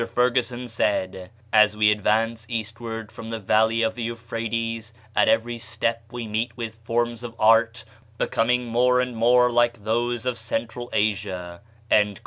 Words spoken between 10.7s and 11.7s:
America.'"